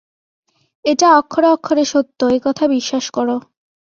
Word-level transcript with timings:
এটা 0.85 1.07
অক্ষরে 1.19 1.47
অক্ষরে 1.47 1.83
সত্য, 1.85 2.19
এ 2.27 2.37
কথা 2.43 2.63
বিশ্বাস 2.67 3.05
কর। 3.09 3.27